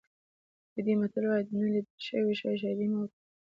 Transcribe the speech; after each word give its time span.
یهودي 0.73 0.93
متل 1.01 1.23
وایي 1.25 1.43
د 1.47 1.49
نه 1.59 1.67
لیدل 1.73 1.95
شوي 2.09 2.33
شي 2.39 2.53
شاهدي 2.61 2.85
مه 2.91 2.97
ورکوه. 3.01 3.19